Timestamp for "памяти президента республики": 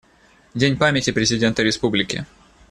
0.77-2.25